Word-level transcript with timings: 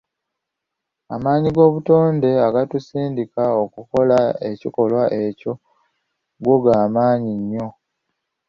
Amaanyi 1.15 1.49
gobutonde 1.55 2.29
agatusindika 2.47 3.43
okukola 3.63 4.19
ekikolwa 4.49 5.03
ekyo 5.23 5.51
go 6.43 6.55
gamaanyi 6.63 7.33
nnyo. 7.39 7.67